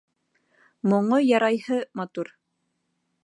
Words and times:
Моңо 0.93 1.19
ярайһы 1.25 1.79
матур 2.01 2.35